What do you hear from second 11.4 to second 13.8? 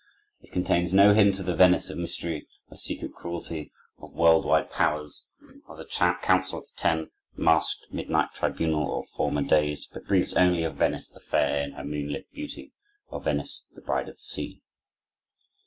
in her moonlit beauty—of Venice,